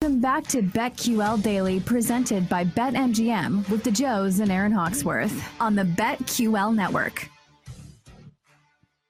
[0.00, 5.74] Welcome back to BetQL Daily, presented by BetMGM with the Joes and Aaron Hawksworth on
[5.74, 7.28] the BetQL Network.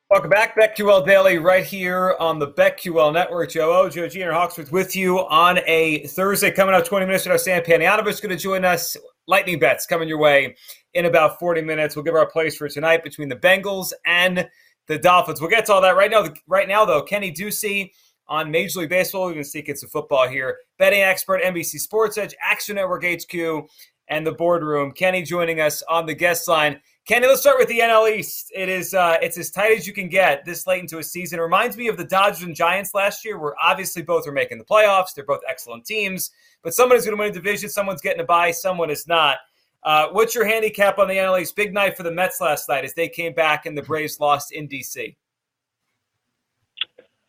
[0.08, 3.50] Welcome back, BetQL Daily, right here on the BetQL Network.
[3.50, 6.50] Joe O, Joe G, and Aaron Hawksworth with you on a Thursday.
[6.50, 8.96] Coming up 20 minutes, our Sam Panayotovich is going to join us.
[9.26, 10.56] Lightning bets coming your way
[10.94, 11.96] in about 40 minutes.
[11.96, 14.48] We'll give our plays for tonight between the Bengals and
[14.86, 15.38] the Dolphins.
[15.42, 16.26] We'll get to all that right now.
[16.46, 17.90] Right now, though, Kenny Ducey
[18.28, 19.26] on Major League Baseball.
[19.26, 20.58] We're going to see kids of football here.
[20.78, 23.68] Betting expert, NBC Sports Edge, Action Network HQ,
[24.08, 24.92] and the boardroom.
[24.92, 26.80] Kenny joining us on the guest line.
[27.06, 28.52] Kenny, let's start with the NL East.
[28.54, 31.38] It is uh, it's as tight as you can get this late into a season.
[31.38, 34.58] It reminds me of the Dodgers and Giants last year, where obviously both are making
[34.58, 35.14] the playoffs.
[35.14, 36.30] They're both excellent teams,
[36.62, 39.38] but someone is going to win a division, someone's getting a bye, someone is not.
[39.84, 41.56] Uh, what's your handicap on the NL East?
[41.56, 44.52] Big night for the Mets last night as they came back and the Braves lost
[44.52, 45.16] in DC.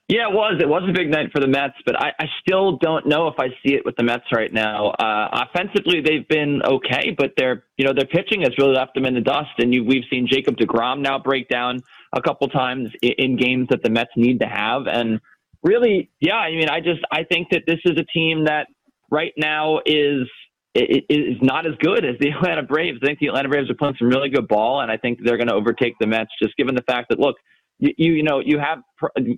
[0.09, 0.59] Yeah, it was.
[0.59, 3.35] It was a big night for the Mets, but I, I still don't know if
[3.37, 4.89] I see it with the Mets right now.
[4.89, 9.05] Uh, offensively, they've been okay, but their you know their pitching has really left them
[9.05, 9.51] in the dust.
[9.59, 13.67] And you, we've seen Jacob Degrom now break down a couple times in, in games
[13.69, 14.87] that the Mets need to have.
[14.87, 15.19] And
[15.61, 18.65] really, yeah, I mean, I just I think that this is a team that
[19.11, 20.27] right now is
[20.73, 22.97] is not as good as the Atlanta Braves.
[23.03, 25.37] I think the Atlanta Braves are playing some really good ball, and I think they're
[25.37, 27.35] going to overtake the Mets just given the fact that look
[27.79, 28.79] you, you know you have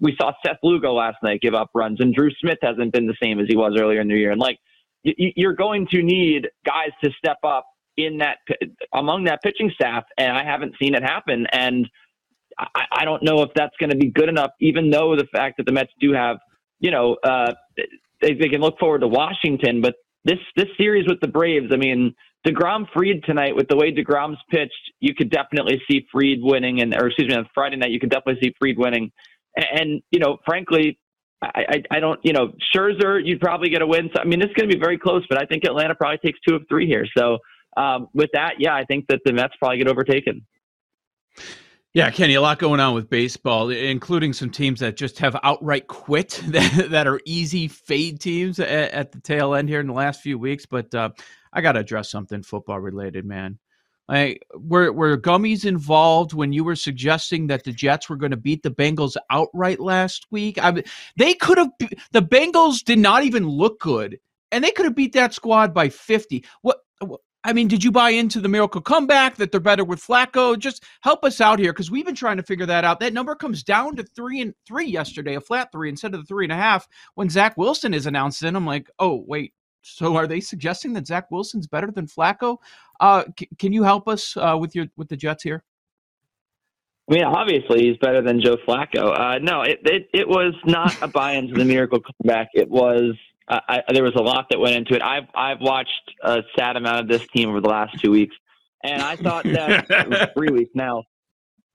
[0.01, 3.15] we saw Seth Lugo last night give up runs, and Drew Smith hasn't been the
[3.21, 4.31] same as he was earlier in the year.
[4.31, 4.57] And like
[5.03, 7.65] you're going to need guys to step up
[7.97, 8.37] in that
[8.93, 11.47] among that pitching staff, and I haven't seen it happen.
[11.51, 11.89] And
[12.57, 15.57] I, I don't know if that's going to be good enough, even though the fact
[15.57, 16.37] that the Mets do have,
[16.79, 17.53] you know, uh,
[18.21, 21.77] they, they can look forward to Washington, but this this series with the Braves, I
[21.77, 22.13] mean,
[22.45, 26.93] Degrom Fried tonight with the way Degrom's pitched, you could definitely see Fried winning, and
[26.95, 29.11] or excuse me, on Friday night you could definitely see Fried winning.
[29.55, 30.97] And, and you know, frankly,
[31.41, 34.09] I, I, I don't, you know, Scherzer, you'd probably get a win.
[34.13, 36.39] So, I mean, it's going to be very close, but I think Atlanta probably takes
[36.47, 37.05] two of three here.
[37.17, 37.37] So
[37.77, 40.45] um, with that, yeah, I think that the Mets probably get overtaken.
[41.93, 45.87] Yeah, Kenny, a lot going on with baseball, including some teams that just have outright
[45.87, 49.93] quit that, that are easy fade teams at, at, the tail end here in the
[49.93, 50.65] last few weeks.
[50.65, 51.09] But uh,
[51.51, 53.59] I got to address something football related, man.
[54.07, 58.37] Like, were were gummies involved when you were suggesting that the Jets were going to
[58.37, 60.61] beat the Bengals outright last week?
[60.61, 60.83] I
[61.17, 61.69] they could have.
[62.11, 64.19] The Bengals did not even look good,
[64.51, 66.43] and they could have beat that squad by fifty.
[66.61, 66.79] What?
[67.43, 70.57] I mean, did you buy into the miracle comeback that they're better with Flacco?
[70.57, 72.99] Just help us out here because we've been trying to figure that out.
[72.99, 76.25] That number comes down to three and three yesterday, a flat three instead of the
[76.27, 76.87] three and a half.
[77.15, 81.07] When Zach Wilson is announced in, I'm like, oh wait, so are they suggesting that
[81.07, 82.57] Zach Wilson's better than Flacco?
[82.99, 85.63] Uh, c- can you help us uh, with your with the Jets here?
[87.09, 89.19] I mean, obviously he's better than Joe Flacco.
[89.19, 92.49] Uh, no, it, it it was not a buy into the miracle comeback.
[92.53, 93.15] It was
[93.47, 95.01] I, there was a lot that went into it.
[95.01, 98.35] I've I've watched a sad amount of this team over the last two weeks,
[98.83, 101.03] and I thought that three weeks now.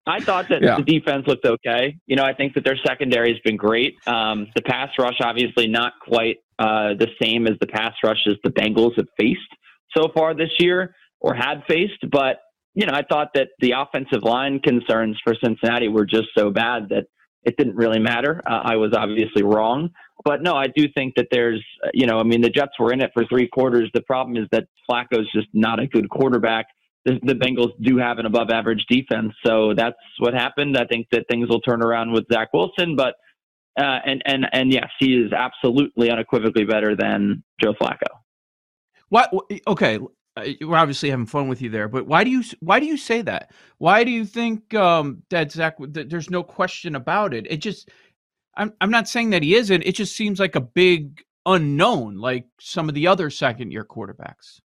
[0.09, 0.77] I thought that yeah.
[0.77, 1.97] the defense looked okay.
[2.06, 3.97] You know, I think that their secondary has been great.
[4.06, 8.51] Um, the pass rush, obviously, not quite uh, the same as the pass rushes the
[8.51, 9.41] Bengals have faced
[9.97, 12.09] so far this year or had faced.
[12.10, 12.39] But
[12.74, 16.89] you know, I thought that the offensive line concerns for Cincinnati were just so bad
[16.91, 17.07] that
[17.42, 18.41] it didn't really matter.
[18.47, 19.91] Uh, I was obviously wrong.
[20.24, 22.92] But no, I do think that there's, uh, you know, I mean, the Jets were
[22.92, 23.91] in it for three quarters.
[23.95, 26.66] The problem is that Flacco's just not a good quarterback.
[27.04, 29.33] The, the Bengals do have an above average defense.
[29.45, 30.77] So that's what happened.
[30.77, 32.97] I think that things will turn around with Zach Wilson.
[32.97, 33.15] But,
[33.78, 38.09] uh, and, and, and yes, he is absolutely unequivocally better than Joe Flacco.
[39.09, 39.33] What?
[39.68, 40.01] Okay.
[40.36, 42.98] Uh, we're obviously having fun with you there, but why do you why do you
[42.98, 43.53] say that?
[43.78, 45.77] Why do you think um, that Zach?
[45.78, 47.47] That there's no question about it.
[47.48, 47.89] It just
[48.56, 49.82] I'm I'm not saying that he isn't.
[49.82, 54.60] It just seems like a big unknown like some of the other second year quarterbacks.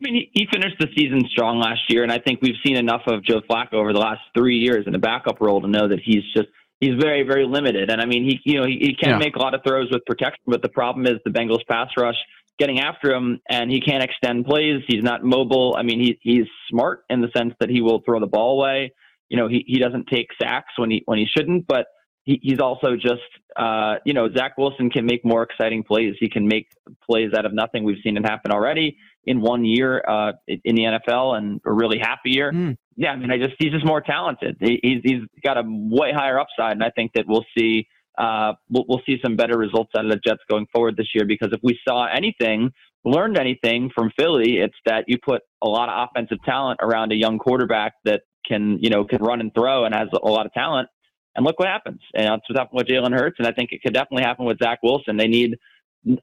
[0.00, 3.02] mean, he, he finished the season strong last year, and I think we've seen enough
[3.06, 5.98] of Joe Flacco over the last three years in the backup role to know that
[6.04, 6.48] he's just
[6.80, 7.90] he's very very limited.
[7.90, 9.18] And I mean, he you know he, he can Yeah.
[9.18, 12.16] make a lot of throws with protection, but the problem is the Bengals pass rush
[12.58, 14.82] getting after him, and he can't extend plays.
[14.88, 15.76] He's not mobile.
[15.78, 18.92] I mean, he he's smart in the sense that he will throw the ball away.
[19.28, 21.86] You know, he he doesn't take sacks when he when he shouldn't, but
[22.28, 23.22] he, he's also just,
[23.56, 26.14] uh, you know, Zach Wilson can make more exciting plays.
[26.20, 26.68] He can make
[27.08, 27.84] plays out of nothing.
[27.84, 31.98] We've seen it happen already in one year uh, in the NFL and a really
[31.98, 32.52] happy year.
[32.52, 32.76] Mm.
[32.96, 34.58] Yeah, I mean, I just he's just more talented.
[34.60, 37.88] He, he's he's got a way higher upside, and I think that we'll see
[38.18, 41.24] uh, we'll, we'll see some better results out of the Jets going forward this year.
[41.24, 42.72] Because if we saw anything,
[43.06, 47.16] learned anything from Philly, it's that you put a lot of offensive talent around a
[47.16, 50.52] young quarterback that can you know can run and throw and has a lot of
[50.52, 50.88] talent.
[51.36, 52.00] And look what happens.
[52.14, 54.58] And that's what happened with Jalen Hurts, and I think it could definitely happen with
[54.58, 55.16] Zach Wilson.
[55.16, 55.56] They need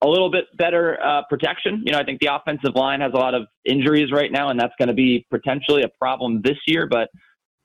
[0.01, 1.83] a little bit better uh, protection.
[1.85, 4.59] You know, I think the offensive line has a lot of injuries right now, and
[4.59, 6.87] that's going to be potentially a problem this year.
[6.87, 7.09] But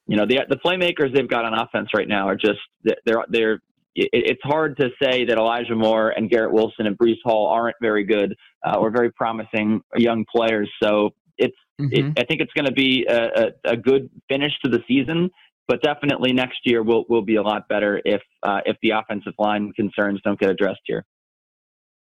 [0.06, 3.60] you know, the the playmakers they've got on offense right now are just they're they're.
[3.96, 8.04] It's hard to say that Elijah Moore and Garrett Wilson and Breece Hall aren't very
[8.04, 10.70] good uh, or very promising young players.
[10.80, 12.18] So it's it, Mhm.
[12.18, 15.28] I think it's going to be a, a, a good finish to the season,
[15.70, 19.34] but definitely next year will will be a lot better if uh, if the offensive
[19.38, 21.04] line concerns don't get addressed here.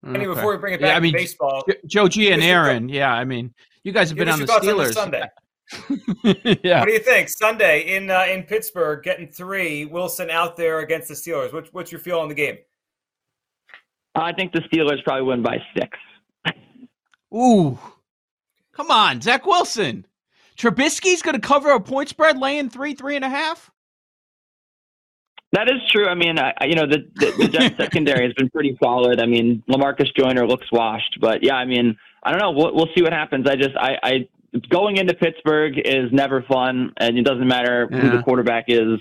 [0.04, 0.34] Kenny, Okay.
[0.34, 2.54] before we bring it Yeah, back I mean, to baseball, Joe G and Give us
[2.54, 3.52] Aaron, yeah, I mean,
[3.82, 4.92] you guys have been on the thoughts on Steelers.
[4.92, 5.24] Sunday.
[6.62, 6.78] yeah.
[6.78, 7.28] What do you think?
[7.28, 9.84] Sunday in uh, in Pittsburgh, getting three.
[9.84, 11.52] Wilson out there against the Steelers.
[11.52, 12.58] What, what's your feel on the game?
[14.14, 15.98] I think the Steelers probably win by six.
[17.34, 17.76] Ooh,
[18.72, 20.06] come on, Zach Wilson.
[20.56, 23.70] Trubisky's going to cover a point spread, laying three, three and a half.
[25.52, 26.06] That is true.
[26.06, 29.20] I mean, I, you know, the, the, the Jets secondary has been pretty solid.
[29.20, 32.50] I mean, Lamarcus Joyner looks washed, but yeah, I mean, I don't know.
[32.50, 33.46] We'll, we'll see what happens.
[33.48, 34.12] I just, I, I,
[34.70, 38.98] going into Pittsburgh is never fun, and it doesn't matter who the quarterback is.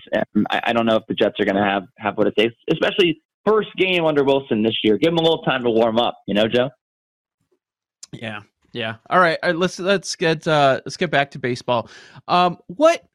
[0.49, 2.53] I, I don't know if the Jets are going to have have what it takes,
[2.71, 4.97] especially first game under Wilson this year.
[4.97, 6.19] Give him a little time to warm up.
[6.27, 6.69] You know, Joe.
[8.13, 8.41] Yeah,
[8.75, 8.97] yeah.
[9.09, 11.89] All right, all right let's let's get uh let's get back to baseball.
[12.27, 13.07] Um, what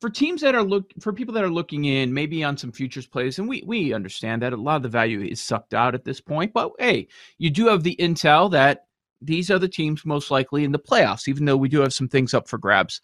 [0.00, 3.06] for teams that are look for people that are looking in maybe on some futures
[3.06, 6.04] plays, and we we understand that a lot of the value is sucked out at
[6.04, 6.52] this point.
[6.52, 7.06] But hey,
[7.38, 8.86] you do have the intel that
[9.22, 12.08] these are the teams most likely in the playoffs, even though we do have some
[12.08, 13.00] things up for grabs.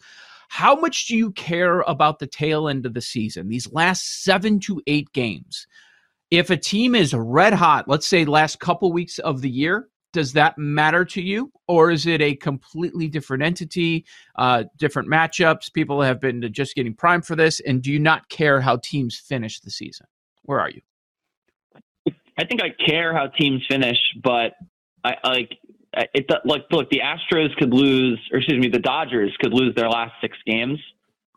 [0.49, 4.59] How much do you care about the tail end of the season, these last seven
[4.61, 5.65] to eight games?
[6.29, 10.33] If a team is red hot, let's say last couple weeks of the year, does
[10.33, 14.05] that matter to you or is it a completely different entity
[14.37, 18.27] uh, different matchups people have been just getting primed for this and do you not
[18.29, 20.07] care how teams finish the season
[20.43, 20.81] where are you
[22.37, 24.53] I think I care how teams finish, but
[25.03, 25.57] I like
[25.93, 26.25] it.
[26.43, 30.13] Like, look, the Astros could lose, or excuse me, the Dodgers could lose their last
[30.19, 30.79] six games,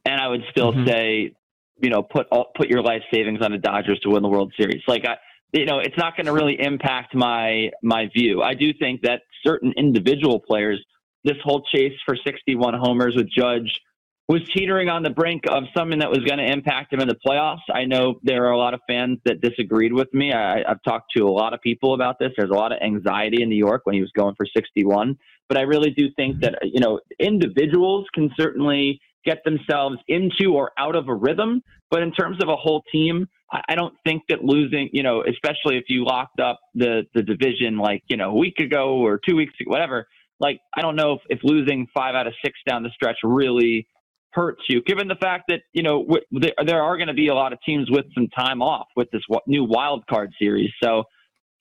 [0.05, 0.89] and I would still Mhm.
[0.89, 1.33] say,
[1.81, 4.53] you know, put all, put your life savings on the Dodgers to win the World
[4.57, 4.83] Series.
[4.89, 5.17] Like, I,
[5.53, 8.43] you know, it's not going to really impact my my view.
[8.43, 10.85] I do think that certain individual players,
[11.25, 13.81] this whole chase for 61 homers with Judge
[14.29, 17.17] was teetering on the brink of something that was going to impact him in the
[17.27, 17.63] playoffs.
[17.73, 20.35] I know there are a lot of fans that disagreed with me.
[20.35, 22.33] I, I've talked to a lot of people about this.
[22.37, 25.17] There's a lot of anxiety in New York when he was going for 61.
[25.49, 30.73] But I really do think that, you know, individuals can certainly get themselves into or
[30.79, 31.63] out of a rhythm.
[31.91, 35.79] But in terms of a whole team, I, don't think that losing, you know, especially
[35.79, 39.37] if you locked up the, the division like, you know, a week ago or two
[39.37, 40.07] weeks ago, whatever,
[40.39, 43.87] like, I don't know if, if losing five out of six down the stretch really
[44.33, 47.29] hurts you, given the fact that you know w- there, there are going to be
[47.29, 50.71] a lot of teams with some time off with this w- new wild card series.
[50.83, 51.05] So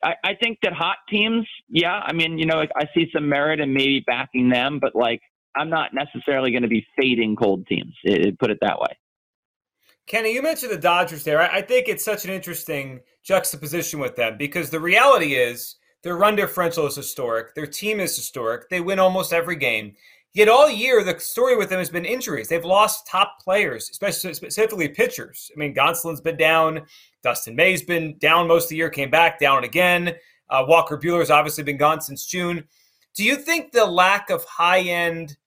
[0.03, 3.59] I, I think that hot teams, yeah, I mean, you know, I see some merit
[3.59, 5.21] in maybe backing them, but like
[5.57, 7.93] I'm not necessarily going to be fading cold teams.
[8.03, 8.97] It, put it that way.
[10.05, 11.41] Kenny, you mentioned the Dodgers there.
[11.41, 16.15] I, I think it's such an interesting juxtaposition with them because the reality is their
[16.15, 17.53] run differential is historic.
[17.55, 18.69] Their team is historic.
[18.69, 19.95] They win almost every game.
[20.33, 22.47] Yet all year, the story with them has been injuries.
[22.47, 25.49] They've lost top players, especially specifically pitchers.
[25.55, 26.83] I mean, Gonsolin's been down.
[27.23, 30.13] Dustin May's been down most of the year, came back down again.
[30.49, 32.63] Uh, Walker Buehler's obviously been gone since June.
[33.15, 35.37] Do you think the lack of high end,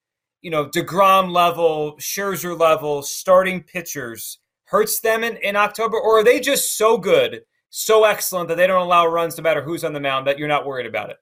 [0.43, 5.99] you know, DeGrom level, Scherzer level starting pitchers hurts them in, in October?
[5.99, 9.63] Or are they just so good, so excellent that they don't allow runs no matter
[9.63, 11.17] who's on the mound that you're not worried about it?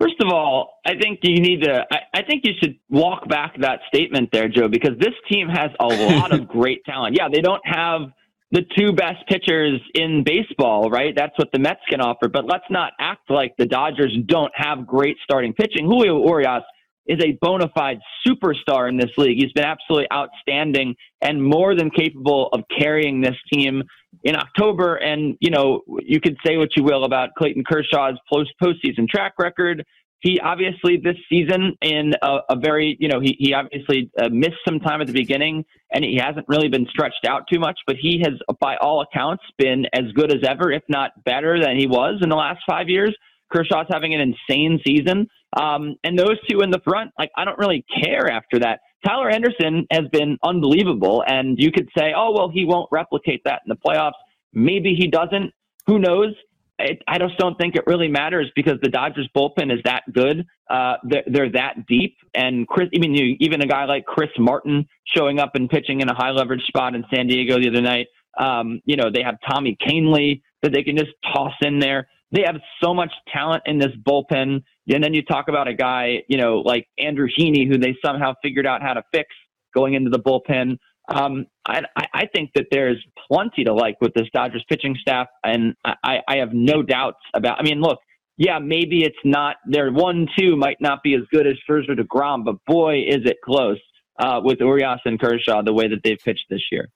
[0.00, 1.84] First of all, I think you need to.
[1.92, 5.70] I, I think you should walk back that statement there, Joe, because this team has
[5.78, 7.16] a lot of great talent.
[7.18, 8.02] Yeah, they don't have
[8.50, 11.14] the two best pitchers in baseball, right?
[11.14, 12.28] That's what the Mets can offer.
[12.28, 15.84] But let's not act like the Dodgers don't have great starting pitching.
[15.84, 16.64] Julio Urias
[17.10, 19.36] is a bona fide superstar in this league.
[19.36, 23.82] He's been absolutely outstanding and more than capable of carrying this team
[24.22, 24.94] in October.
[24.94, 29.34] And, you know, you could say what you will about Clayton Kershaw's post postseason track
[29.38, 29.84] record.
[30.20, 34.58] He obviously this season in a, a very, you know, he, he obviously uh, missed
[34.68, 37.96] some time at the beginning and he hasn't really been stretched out too much, but
[38.00, 41.86] he has, by all accounts, been as good as ever, if not better than he
[41.86, 43.16] was in the last five years.
[43.52, 45.28] Kershaw's having an insane season.
[45.58, 48.80] Um, and those two in the front, like, I don't really care after that.
[49.04, 51.24] Tyler Anderson has been unbelievable.
[51.26, 54.12] And you could say, oh, well, he won't replicate that in the playoffs.
[54.52, 55.52] Maybe he doesn't.
[55.86, 56.34] Who knows?
[56.78, 60.46] It, I just don't think it really matters because the Dodgers bullpen is that good.
[60.68, 62.16] Uh, they're, they're, that deep.
[62.34, 66.08] And Chris, even you, even a guy like Chris Martin showing up and pitching in
[66.08, 68.06] a high leverage spot in San Diego the other night.
[68.38, 72.08] Um, you know, they have Tommy Kahnle that they can just toss in there.
[72.32, 74.62] They have so much talent in this bullpen.
[74.92, 78.34] And then you talk about a guy, you know, like Andrew Heaney, who they somehow
[78.42, 79.28] figured out how to fix
[79.74, 80.78] going into the bullpen.
[81.12, 81.82] Um, I,
[82.14, 86.36] I think that there's plenty to like with this Dodgers pitching staff, and I, I
[86.36, 87.58] have no doubts about.
[87.58, 87.98] I mean, look,
[88.36, 92.56] yeah, maybe it's not their one-two might not be as good as Scherzer Degrom, but
[92.66, 93.78] boy, is it close
[94.20, 96.88] uh, with Urias and Kershaw the way that they've pitched this year.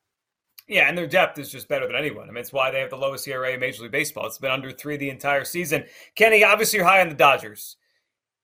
[0.66, 2.28] Yeah, and their depth is just better than anyone.
[2.28, 4.26] I mean, it's why they have the lowest ERA in Major League Baseball.
[4.26, 5.84] It's been under three the entire season.
[6.14, 7.76] Kenny, obviously you're high on the Dodgers.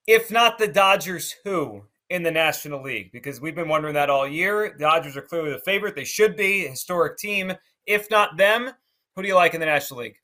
[0.06, 3.10] If not the Dodgers, who in the National League?
[3.12, 4.74] Because we've been wondering that all year.
[4.76, 5.94] The Dodgers are clearly the favorite.
[5.94, 7.52] They should be a historic team.
[7.86, 8.70] If not them,
[9.16, 10.16] who do you like in the National League?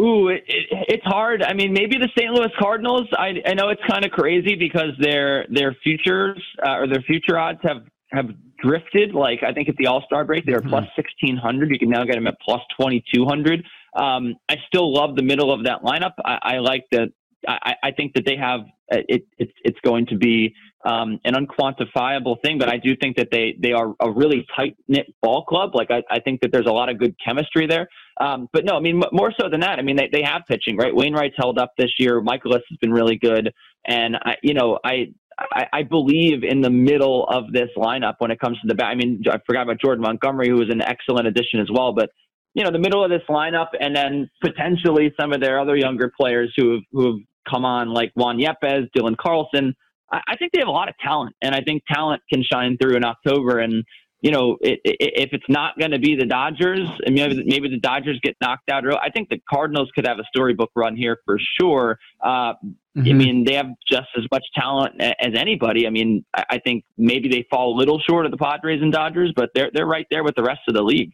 [0.00, 1.42] Ooh, it, it, it's hard.
[1.42, 2.32] I mean, maybe the St.
[2.32, 3.06] Louis Cardinals.
[3.16, 7.38] I, I know it's kind of crazy because their their futures uh, or their future
[7.38, 7.82] odds have
[8.14, 8.30] have
[8.62, 9.14] drifted.
[9.14, 10.84] Like I think at the All Star break, they were mm-hmm.
[10.96, 11.70] sixteen hundred.
[11.70, 13.64] You can now get them at plus twenty two hundred.
[13.96, 16.12] Um, I still love the middle of that lineup.
[16.24, 17.08] I, I like that.
[17.46, 18.60] I, I think that they have
[18.92, 19.26] uh, it.
[19.38, 20.54] It's it's going to be
[20.84, 24.76] um, an unquantifiable thing, but I do think that they they are a really tight
[24.88, 25.74] knit ball club.
[25.74, 27.88] Like I, I think that there's a lot of good chemistry there.
[28.20, 29.78] Um, but no, I mean more so than that.
[29.78, 30.94] I mean they they have pitching, right?
[30.94, 32.20] Wainwright's held up this year.
[32.20, 33.52] Mikolas has been really good,
[33.86, 38.30] and I you know I I, I, believe in the middle of this lineup when
[38.30, 38.86] it comes to the bat.
[38.86, 41.92] I mean, I forgot about Jordan Montgomery, who was an excellent addition as well.
[41.92, 42.10] But
[42.54, 46.12] you know, the middle of this lineup, and then potentially some of their other younger
[46.18, 49.74] players who have who have come on, like Juan Yepez, Dylan Carlson.
[50.12, 52.76] I, I think they have a lot of talent, and I think talent can shine
[52.80, 53.58] through in October.
[53.58, 53.84] And
[54.24, 57.68] you know, it, it, if it's not going to be the Dodgers, and maybe maybe
[57.68, 60.96] the Dodgers get knocked out early, I think the Cardinals could have a storybook run
[60.96, 61.98] here for sure.
[62.22, 62.54] Uh,
[62.96, 63.00] mm-hmm.
[63.06, 65.86] I mean, they have just as much talent as anybody.
[65.86, 69.30] I mean, I think maybe they fall a little short of the Padres and Dodgers,
[69.36, 71.12] but they're they're right there with the rest of the league.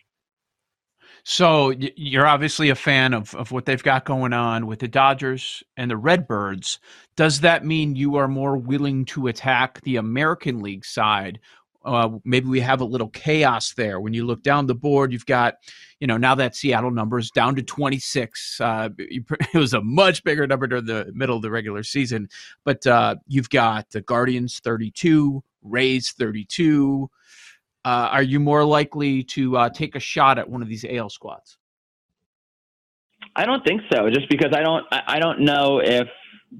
[1.24, 5.62] So you're obviously a fan of, of what they've got going on with the Dodgers
[5.76, 6.78] and the Redbirds.
[7.16, 11.40] Does that mean you are more willing to attack the American League side
[11.84, 14.00] uh, maybe we have a little chaos there.
[14.00, 15.54] When you look down the board, you've got,
[15.98, 18.60] you know, now that Seattle number is down to 26.
[18.60, 22.28] Uh, it was a much bigger number during the middle of the regular season,
[22.64, 27.10] but uh, you've got the Guardians 32, Rays 32.
[27.82, 31.08] Uh, are you more likely to uh, take a shot at one of these AL
[31.08, 31.56] squads?
[33.36, 34.10] I don't think so.
[34.10, 36.08] Just because I don't, I don't know if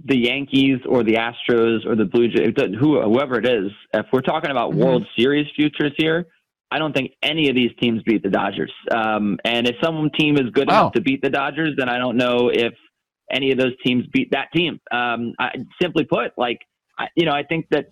[0.07, 4.21] the Yankees or the Astros or the Blue Jays, who, whoever it is, if we're
[4.21, 4.83] talking about mm-hmm.
[4.83, 6.27] World Series futures here,
[6.71, 8.73] I don't think any of these teams beat the Dodgers.
[8.95, 10.83] Um, and if some team is good wow.
[10.83, 12.73] enough to beat the Dodgers, then I don't know if
[13.31, 14.81] any of those teams beat that team.
[14.93, 15.51] Um, I,
[15.83, 16.59] simply put, like,
[16.97, 17.87] I, you know, I think that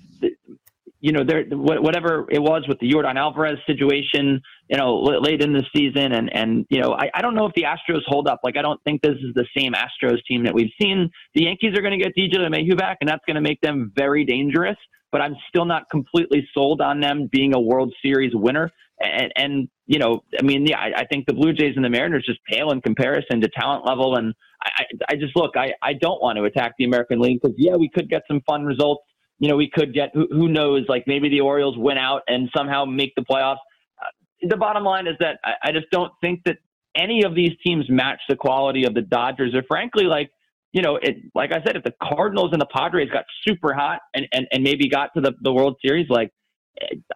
[1.00, 5.52] you know, there whatever it was with the Yordan Alvarez situation, you know, late in
[5.52, 8.40] the season, and and you know, I, I don't know if the Astros hold up.
[8.42, 11.08] Like, I don't think this is the same Astros team that we've seen.
[11.34, 13.92] The Yankees are going to get DJ LeMahieu back, and that's going to make them
[13.96, 14.76] very dangerous.
[15.12, 18.70] But I'm still not completely sold on them being a World Series winner.
[19.00, 21.88] And, and you know, I mean, yeah, I, I think the Blue Jays and the
[21.88, 24.16] Mariners just pale in comparison to talent level.
[24.16, 27.56] And I, I just look, I, I don't want to attack the American League because
[27.56, 29.04] yeah, we could get some fun results
[29.38, 32.48] you know, we could get who, who knows, like maybe the Orioles win out and
[32.56, 33.58] somehow make the playoffs.
[34.00, 34.10] Uh,
[34.42, 36.58] the bottom line is that I, I just don't think that
[36.96, 40.30] any of these teams match the quality of the Dodgers, or frankly, like
[40.72, 44.00] you know, it like I said, if the Cardinals and the Padres got super hot
[44.14, 46.30] and and, and maybe got to the, the World Series, like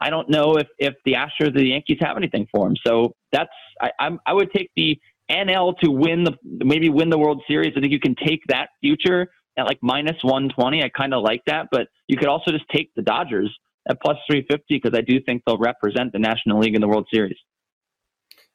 [0.01, 2.77] I don't know if if the Astros or the Yankees have anything for them.
[2.87, 3.51] So that's
[3.81, 4.99] I I'm, I would take the
[5.31, 7.73] NL to win the maybe win the World Series.
[7.77, 10.83] I think you can take that future at like minus 120.
[10.83, 13.57] I kind of like that, but you could also just take the Dodgers
[13.89, 17.07] at plus 350 because I do think they'll represent the National League in the World
[17.13, 17.37] Series.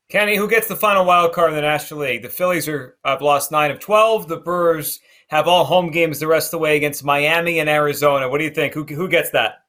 [0.10, 2.22] Kenny, who gets the final wild card in the National League?
[2.22, 4.30] The Phillies are have lost nine of twelve.
[4.30, 8.30] The Brewers have all home games the rest of the way against Miami and Arizona.
[8.30, 8.74] What do you think?
[8.74, 9.66] Who who gets that?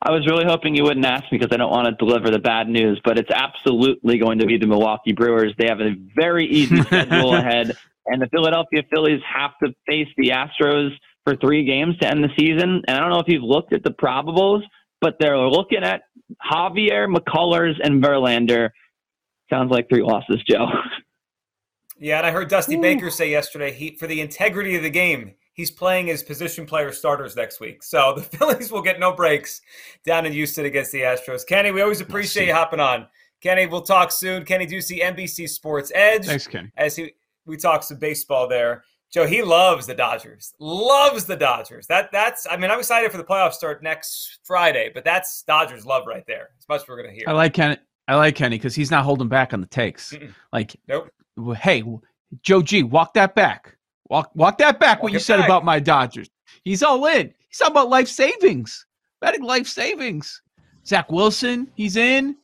[0.00, 2.68] I was really hoping you wouldn't ask because I don't want to deliver the bad
[2.68, 5.52] news, but it's absolutely going to be the Milwaukee Brewers.
[5.58, 7.76] They have a very easy schedule ahead,
[8.08, 10.90] and the Philadelphia Phillies have to face the Astros
[11.24, 12.82] for three games to end the season.
[12.86, 14.62] And I don't know if you've looked at the probables,
[15.00, 16.02] but they're looking at
[16.50, 18.70] Javier, McCullers, and Verlander.
[19.50, 20.66] Sounds like three losses, Joe.
[22.00, 22.82] Yeah, and I heard Dusty Ooh.
[22.82, 26.92] Baker say yesterday he for the integrity of the game, he's playing his position player
[26.92, 27.82] starters next week.
[27.82, 29.60] So the Phillies will get no breaks
[30.06, 31.46] down in Houston against the Astros.
[31.46, 33.06] Kenny, we always appreciate you hopping on.
[33.40, 34.44] Kenny, we'll talk soon.
[34.44, 36.26] Kenny Ducey NBC Sports Edge.
[36.26, 36.70] Thanks, Kenny.
[36.76, 37.12] As he,
[37.48, 38.84] we talk some baseball there.
[39.10, 40.52] Joe, he loves the Dodgers.
[40.58, 41.86] Loves the Dodgers.
[41.86, 45.86] That that's I mean, I'm excited for the playoff start next Friday, but that's Dodgers
[45.86, 46.50] love right there.
[46.58, 47.24] As much as we're gonna hear.
[47.26, 47.78] I like Kenny.
[48.06, 50.12] I like Kenny because he's not holding back on the takes.
[50.12, 50.32] Mm-mm.
[50.52, 51.10] Like, nope.
[51.58, 51.82] Hey,
[52.42, 53.76] Joe G, walk that back.
[54.10, 54.98] Walk walk that back.
[54.98, 55.46] Walk what you said back.
[55.46, 56.28] about my Dodgers.
[56.64, 57.32] He's all in.
[57.48, 58.86] He's talking about life savings,
[59.20, 60.42] betting life savings.
[60.86, 62.36] Zach Wilson, he's in.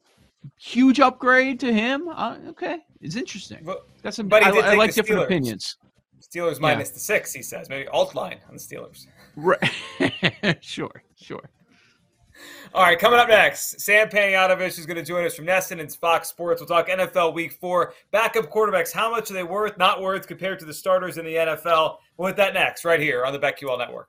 [0.59, 2.09] Huge upgrade to him.
[2.09, 3.59] Uh, okay, it's interesting.
[3.63, 4.33] Well, That's some.
[4.33, 5.25] I, I, like different Steelers.
[5.25, 5.77] opinions.
[6.23, 6.95] Steelers minus yeah.
[6.95, 7.69] the six, he says.
[7.69, 9.07] Maybe alt line on the Steelers.
[9.37, 10.59] Right.
[10.63, 11.51] sure, sure.
[12.75, 15.93] All right, coming up next, Sam Panayotovich is going to join us from NESN and
[15.95, 16.61] Fox Sports.
[16.61, 17.93] We'll talk NFL Week Four.
[18.11, 21.35] Backup quarterbacks, how much are they worth, not worth, compared to the starters in the
[21.35, 21.99] NFL?
[22.17, 24.09] We'll hit that next, right here on the BetQL Network.